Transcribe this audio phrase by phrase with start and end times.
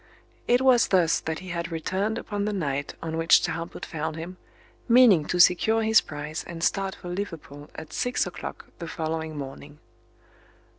[0.47, 4.37] It was thus that he had returned upon the night on which Talbot found him,
[4.89, 9.77] meaning to secure his prize and start for Liverpool at six o'clock the following morning.